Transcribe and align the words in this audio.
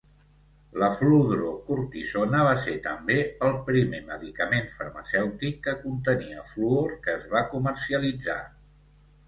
La 0.83 0.87
Fludrocortisone 0.99 2.39
va 2.47 2.55
ser 2.63 2.73
també 2.87 3.19
el 3.49 3.53
primer 3.69 4.01
medicament 4.09 4.67
farmacèutic 4.79 5.63
que 5.69 5.77
contenia 5.85 6.49
fluor 6.55 6.99
que 7.07 7.17
es 7.21 7.31
va 7.37 7.47
comercialitzar. 7.57 8.43